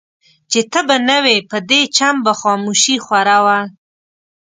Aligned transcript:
چي 0.51 0.61
ته 0.71 0.79
به 0.87 0.95
نه 1.09 1.17
وې 1.23 1.37
په 1.49 1.57
دې 1.69 1.81
چم 1.97 2.15
به 2.25 2.31
خاموشي 2.41 2.97
خوره 3.05 3.37
وه 3.45 3.59